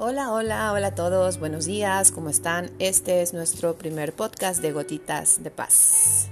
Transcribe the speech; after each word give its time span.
Hola, 0.00 0.30
hola, 0.30 0.72
hola 0.72 0.86
a 0.86 0.94
todos, 0.94 1.40
buenos 1.40 1.64
días, 1.64 2.12
¿cómo 2.12 2.30
están? 2.30 2.70
Este 2.78 3.20
es 3.20 3.34
nuestro 3.34 3.74
primer 3.74 4.12
podcast 4.12 4.62
de 4.62 4.70
Gotitas 4.70 5.42
de 5.42 5.50
Paz. 5.50 6.28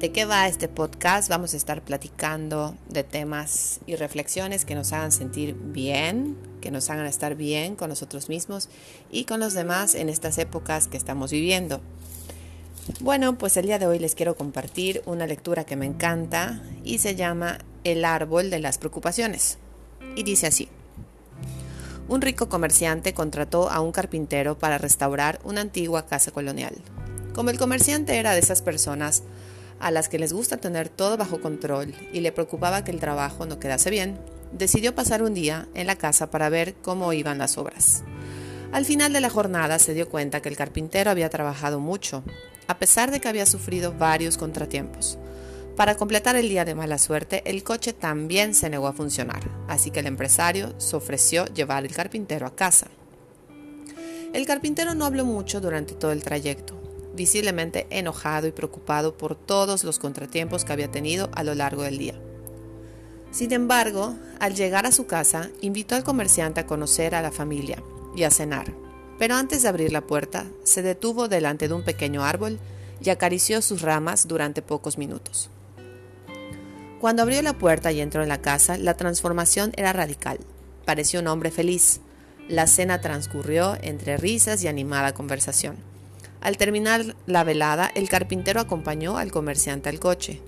¿De 0.00 0.10
qué 0.10 0.24
va 0.24 0.48
este 0.48 0.66
podcast? 0.66 1.28
Vamos 1.28 1.54
a 1.54 1.56
estar 1.56 1.82
platicando 1.82 2.74
de 2.88 3.04
temas 3.04 3.78
y 3.86 3.94
reflexiones 3.94 4.64
que 4.64 4.74
nos 4.74 4.92
hagan 4.92 5.12
sentir 5.12 5.54
bien, 5.54 6.36
que 6.60 6.72
nos 6.72 6.90
hagan 6.90 7.06
estar 7.06 7.36
bien 7.36 7.76
con 7.76 7.90
nosotros 7.90 8.28
mismos 8.28 8.68
y 9.08 9.24
con 9.24 9.38
los 9.38 9.54
demás 9.54 9.94
en 9.94 10.08
estas 10.08 10.36
épocas 10.38 10.88
que 10.88 10.96
estamos 10.96 11.30
viviendo. 11.30 11.80
Bueno, 12.98 13.38
pues 13.38 13.56
el 13.56 13.66
día 13.66 13.78
de 13.78 13.86
hoy 13.86 14.00
les 14.00 14.16
quiero 14.16 14.34
compartir 14.34 15.00
una 15.06 15.28
lectura 15.28 15.62
que 15.62 15.76
me 15.76 15.86
encanta 15.86 16.60
y 16.82 16.98
se 16.98 17.14
llama 17.14 17.58
El 17.84 18.04
árbol 18.04 18.50
de 18.50 18.58
las 18.58 18.78
preocupaciones. 18.78 19.58
Y 20.16 20.24
dice 20.24 20.48
así. 20.48 20.68
Un 22.06 22.20
rico 22.20 22.50
comerciante 22.50 23.14
contrató 23.14 23.70
a 23.70 23.80
un 23.80 23.90
carpintero 23.90 24.58
para 24.58 24.76
restaurar 24.76 25.40
una 25.42 25.62
antigua 25.62 26.06
casa 26.06 26.30
colonial. 26.32 26.74
Como 27.34 27.50
el 27.50 27.58
comerciante 27.58 28.18
era 28.18 28.32
de 28.32 28.40
esas 28.40 28.60
personas 28.60 29.22
a 29.80 29.90
las 29.90 30.08
que 30.08 30.18
les 30.18 30.32
gusta 30.32 30.58
tener 30.58 30.88
todo 30.88 31.16
bajo 31.16 31.40
control 31.40 31.94
y 32.12 32.20
le 32.20 32.32
preocupaba 32.32 32.84
que 32.84 32.90
el 32.90 33.00
trabajo 33.00 33.46
no 33.46 33.58
quedase 33.58 33.90
bien, 33.90 34.18
decidió 34.52 34.94
pasar 34.94 35.22
un 35.22 35.34
día 35.34 35.66
en 35.74 35.86
la 35.86 35.96
casa 35.96 36.30
para 36.30 36.48
ver 36.48 36.74
cómo 36.74 37.12
iban 37.12 37.38
las 37.38 37.58
obras. 37.58 38.04
Al 38.70 38.84
final 38.84 39.12
de 39.12 39.20
la 39.20 39.30
jornada 39.30 39.78
se 39.78 39.94
dio 39.94 40.08
cuenta 40.08 40.42
que 40.42 40.48
el 40.48 40.56
carpintero 40.56 41.10
había 41.10 41.30
trabajado 41.30 41.80
mucho, 41.80 42.22
a 42.66 42.78
pesar 42.78 43.10
de 43.10 43.20
que 43.20 43.28
había 43.28 43.46
sufrido 43.46 43.92
varios 43.92 44.36
contratiempos. 44.36 45.18
Para 45.76 45.96
completar 45.96 46.36
el 46.36 46.48
día 46.48 46.64
de 46.64 46.76
mala 46.76 46.98
suerte, 46.98 47.42
el 47.46 47.64
coche 47.64 47.92
también 47.92 48.54
se 48.54 48.70
negó 48.70 48.86
a 48.86 48.92
funcionar, 48.92 49.42
así 49.66 49.90
que 49.90 50.00
el 50.00 50.06
empresario 50.06 50.72
se 50.78 50.94
ofreció 50.94 51.46
llevar 51.46 51.84
el 51.84 51.92
carpintero 51.92 52.46
a 52.46 52.54
casa. 52.54 52.86
El 54.32 54.46
carpintero 54.46 54.94
no 54.94 55.04
habló 55.04 55.24
mucho 55.24 55.60
durante 55.60 55.94
todo 55.94 56.12
el 56.12 56.22
trayecto, 56.22 56.74
visiblemente 57.16 57.88
enojado 57.90 58.46
y 58.46 58.52
preocupado 58.52 59.16
por 59.16 59.34
todos 59.34 59.82
los 59.82 59.98
contratiempos 59.98 60.64
que 60.64 60.72
había 60.72 60.92
tenido 60.92 61.28
a 61.34 61.42
lo 61.42 61.56
largo 61.56 61.82
del 61.82 61.98
día. 61.98 62.14
Sin 63.32 63.52
embargo, 63.52 64.14
al 64.38 64.54
llegar 64.54 64.86
a 64.86 64.92
su 64.92 65.06
casa, 65.06 65.50
invitó 65.60 65.96
al 65.96 66.04
comerciante 66.04 66.60
a 66.60 66.66
conocer 66.66 67.16
a 67.16 67.22
la 67.22 67.32
familia 67.32 67.82
y 68.14 68.22
a 68.22 68.30
cenar, 68.30 68.72
pero 69.18 69.34
antes 69.34 69.62
de 69.62 69.68
abrir 69.68 69.92
la 69.92 70.02
puerta, 70.02 70.46
se 70.62 70.82
detuvo 70.82 71.26
delante 71.26 71.66
de 71.66 71.74
un 71.74 71.82
pequeño 71.82 72.22
árbol 72.22 72.60
y 73.02 73.10
acarició 73.10 73.60
sus 73.60 73.82
ramas 73.82 74.28
durante 74.28 74.62
pocos 74.62 74.98
minutos. 74.98 75.50
Cuando 77.04 77.20
abrió 77.20 77.42
la 77.42 77.52
puerta 77.52 77.92
y 77.92 78.00
entró 78.00 78.22
en 78.22 78.30
la 78.30 78.40
casa, 78.40 78.78
la 78.78 78.96
transformación 78.96 79.74
era 79.76 79.92
radical. 79.92 80.38
Pareció 80.86 81.20
un 81.20 81.26
hombre 81.26 81.50
feliz. 81.50 82.00
La 82.48 82.66
cena 82.66 83.02
transcurrió 83.02 83.76
entre 83.82 84.16
risas 84.16 84.64
y 84.64 84.68
animada 84.68 85.12
conversación. 85.12 85.76
Al 86.40 86.56
terminar 86.56 87.14
la 87.26 87.44
velada, 87.44 87.90
el 87.94 88.08
carpintero 88.08 88.58
acompañó 88.58 89.18
al 89.18 89.32
comerciante 89.32 89.90
al 89.90 90.00
coche. 90.00 90.40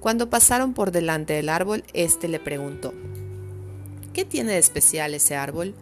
Cuando 0.00 0.28
pasaron 0.28 0.74
por 0.74 0.90
delante 0.90 1.34
del 1.34 1.48
árbol, 1.48 1.84
éste 1.92 2.26
le 2.26 2.40
preguntó, 2.40 2.92
¿Qué 4.12 4.24
tiene 4.24 4.54
de 4.54 4.58
especial 4.58 5.14
ese 5.14 5.36
árbol? 5.36 5.76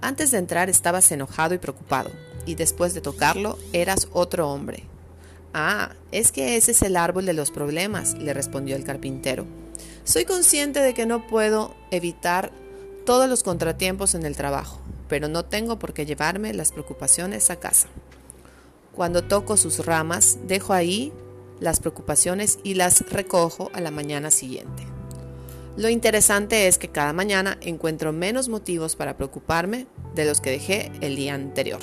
Antes 0.00 0.30
de 0.30 0.38
entrar 0.38 0.70
estabas 0.70 1.12
enojado 1.12 1.52
y 1.52 1.58
preocupado, 1.58 2.10
y 2.46 2.54
después 2.54 2.94
de 2.94 3.02
tocarlo 3.02 3.58
eras 3.74 4.08
otro 4.14 4.48
hombre. 4.48 4.84
Ah, 5.52 5.90
es 6.10 6.32
que 6.32 6.56
ese 6.56 6.70
es 6.70 6.80
el 6.80 6.96
árbol 6.96 7.26
de 7.26 7.34
los 7.34 7.50
problemas, 7.50 8.14
le 8.14 8.32
respondió 8.32 8.76
el 8.76 8.84
carpintero. 8.84 9.46
Soy 10.04 10.26
consciente 10.26 10.80
de 10.80 10.92
que 10.92 11.06
no 11.06 11.26
puedo 11.26 11.74
evitar 11.90 12.52
todos 13.06 13.26
los 13.26 13.42
contratiempos 13.42 14.14
en 14.14 14.26
el 14.26 14.36
trabajo, 14.36 14.78
pero 15.08 15.28
no 15.28 15.46
tengo 15.46 15.78
por 15.78 15.94
qué 15.94 16.04
llevarme 16.04 16.52
las 16.52 16.72
preocupaciones 16.72 17.50
a 17.50 17.56
casa. 17.56 17.88
Cuando 18.94 19.24
toco 19.24 19.56
sus 19.56 19.86
ramas, 19.86 20.38
dejo 20.46 20.74
ahí 20.74 21.10
las 21.58 21.80
preocupaciones 21.80 22.58
y 22.62 22.74
las 22.74 23.00
recojo 23.10 23.70
a 23.72 23.80
la 23.80 23.90
mañana 23.90 24.30
siguiente. 24.30 24.84
Lo 25.78 25.88
interesante 25.88 26.68
es 26.68 26.76
que 26.76 26.88
cada 26.88 27.14
mañana 27.14 27.56
encuentro 27.62 28.12
menos 28.12 28.50
motivos 28.50 28.96
para 28.96 29.16
preocuparme 29.16 29.86
de 30.14 30.26
los 30.26 30.42
que 30.42 30.50
dejé 30.50 30.92
el 31.00 31.16
día 31.16 31.34
anterior. 31.34 31.80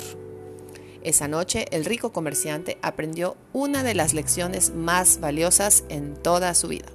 Esa 1.02 1.26
noche 1.26 1.66
el 1.72 1.84
rico 1.84 2.12
comerciante 2.12 2.78
aprendió 2.82 3.36
una 3.52 3.82
de 3.82 3.94
las 3.94 4.14
lecciones 4.14 4.72
más 4.72 5.18
valiosas 5.18 5.82
en 5.88 6.14
toda 6.14 6.54
su 6.54 6.68
vida. 6.68 6.86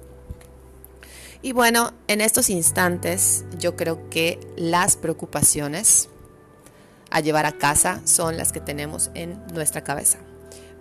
Y 1.40 1.52
bueno, 1.52 1.92
en 2.08 2.20
estos 2.20 2.50
instantes 2.50 3.44
yo 3.58 3.76
creo 3.76 4.10
que 4.10 4.40
las 4.56 4.96
preocupaciones 4.96 6.08
a 7.10 7.20
llevar 7.20 7.46
a 7.46 7.52
casa 7.52 8.00
son 8.04 8.36
las 8.36 8.52
que 8.52 8.60
tenemos 8.60 9.10
en 9.14 9.40
nuestra 9.54 9.84
cabeza. 9.84 10.18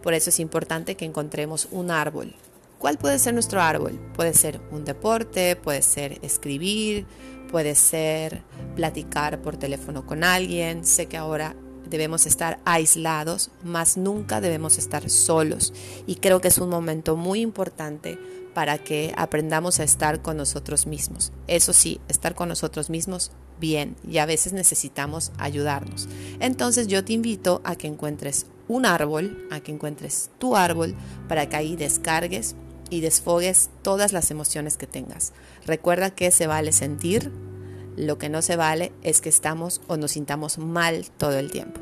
Por 0.02 0.14
eso 0.14 0.30
es 0.30 0.40
importante 0.40 0.96
que 0.96 1.06
encontremos 1.06 1.68
un 1.72 1.92
árbol. 1.92 2.34
¿Cuál 2.80 2.98
puede 2.98 3.20
ser 3.20 3.34
nuestro 3.34 3.62
árbol? 3.62 4.00
Puede 4.16 4.34
ser 4.34 4.60
un 4.72 4.84
deporte, 4.84 5.56
puede 5.56 5.82
ser 5.82 6.20
escribir, 6.22 7.06
puede 7.52 7.76
ser 7.76 8.42
platicar 8.76 9.42
por 9.42 9.58
teléfono 9.58 10.06
con 10.06 10.24
alguien. 10.24 10.86
Sé 10.86 11.08
que 11.08 11.18
ahora 11.18 11.56
debemos 11.90 12.26
estar 12.26 12.60
aislados, 12.66 13.52
mas 13.64 13.98
nunca 13.98 14.42
debemos 14.42 14.78
estar 14.78 15.10
solos. 15.10 15.74
Y 16.06 16.16
creo 16.16 16.42
que 16.42 16.48
es 16.50 16.58
un 16.58 16.70
momento 16.70 17.16
muy 17.16 17.42
importante 17.42 18.20
para 18.54 18.80
que 18.80 19.14
aprendamos 19.18 19.80
a 19.80 19.84
estar 19.84 20.22
con 20.22 20.38
nosotros 20.38 20.88
mismos. 20.88 21.32
Eso 21.48 21.74
sí, 21.74 22.02
estar 22.08 22.34
con 22.34 22.50
nosotros 22.50 22.90
mismos 22.90 23.32
bien 23.60 23.96
y 24.08 24.18
a 24.18 24.26
veces 24.26 24.54
necesitamos 24.54 25.32
ayudarnos. 25.38 26.08
Entonces 26.40 26.88
yo 26.88 27.04
te 27.04 27.14
invito 27.14 27.62
a 27.64 27.76
que 27.76 27.88
encuentres 27.88 28.48
un 28.68 28.86
árbol, 28.86 29.48
a 29.52 29.60
que 29.60 29.72
encuentres 29.72 30.30
tu 30.40 30.56
árbol 30.56 30.96
para 31.28 31.48
que 31.48 31.56
ahí 31.56 31.76
descargues 31.76 32.56
y 32.90 33.02
desfogues 33.02 33.70
todas 33.82 34.14
las 34.14 34.32
emociones 34.32 34.78
que 34.78 34.88
tengas. 34.88 35.34
Recuerda 35.66 36.10
que 36.12 36.32
se 36.32 36.48
vale 36.48 36.72
sentir, 36.72 37.32
lo 37.98 38.18
que 38.18 38.30
no 38.30 38.42
se 38.42 38.56
vale 38.56 38.94
es 39.04 39.20
que 39.20 39.30
estamos 39.30 39.82
o 39.88 39.98
nos 39.98 40.12
sintamos 40.12 40.58
mal 40.60 41.08
todo 41.18 41.38
el 41.38 41.52
tiempo. 41.52 41.82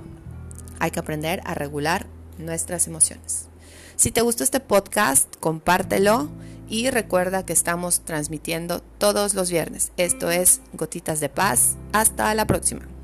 Hay 0.80 0.90
que 0.90 1.00
aprender 1.00 1.42
a 1.46 1.54
regular 1.54 2.08
nuestras 2.40 2.88
emociones. 2.88 3.48
Si 3.96 4.12
te 4.12 4.22
gustó 4.22 4.44
este 4.44 4.60
podcast, 4.60 5.34
compártelo 5.40 6.30
y 6.68 6.90
recuerda 6.90 7.46
que 7.46 7.54
estamos 7.54 8.02
transmitiendo 8.02 8.82
todos 8.98 9.36
los 9.36 9.52
viernes. 9.52 9.92
Esto 9.98 10.32
es 10.32 10.62
Gotitas 10.74 11.20
de 11.20 11.30
Paz. 11.30 11.76
Hasta 11.94 12.34
la 12.34 12.48
próxima. 12.48 12.95